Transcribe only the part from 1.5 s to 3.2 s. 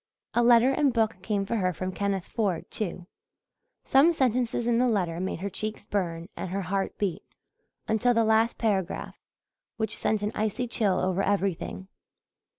her from Kenneth Ford, too;